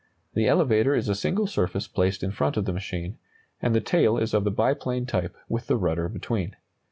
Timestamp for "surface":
1.45-1.87